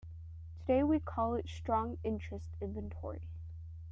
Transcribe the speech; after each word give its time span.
Today 0.59 0.81
we 0.81 0.99
call 0.99 1.35
it 1.35 1.43
the 1.43 1.47
Strong 1.49 1.99
Interest 2.03 2.49
Inventory. 2.59 3.21